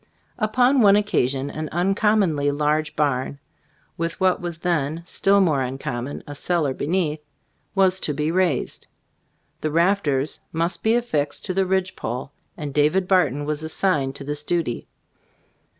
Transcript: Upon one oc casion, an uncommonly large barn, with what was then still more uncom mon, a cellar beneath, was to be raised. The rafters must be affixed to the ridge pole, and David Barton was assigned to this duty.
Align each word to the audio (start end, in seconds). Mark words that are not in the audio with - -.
Upon 0.39 0.81
one 0.81 0.97
oc 0.97 1.05
casion, 1.05 1.51
an 1.51 1.69
uncommonly 1.71 2.49
large 2.49 2.95
barn, 2.95 3.37
with 3.99 4.19
what 4.19 4.41
was 4.41 4.57
then 4.57 5.03
still 5.05 5.39
more 5.41 5.59
uncom 5.59 6.05
mon, 6.05 6.23
a 6.25 6.33
cellar 6.33 6.73
beneath, 6.73 7.19
was 7.75 7.99
to 7.99 8.11
be 8.15 8.31
raised. 8.31 8.87
The 9.61 9.69
rafters 9.69 10.39
must 10.51 10.81
be 10.81 10.95
affixed 10.95 11.45
to 11.45 11.53
the 11.53 11.67
ridge 11.67 11.95
pole, 11.95 12.31
and 12.57 12.73
David 12.73 13.07
Barton 13.07 13.45
was 13.45 13.61
assigned 13.61 14.15
to 14.15 14.23
this 14.23 14.43
duty. 14.43 14.87